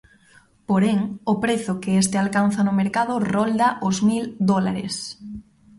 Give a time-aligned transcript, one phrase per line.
[0.67, 0.99] Porén,
[1.31, 4.93] o prezo que este alcanza no mercado rolda os mil dólares.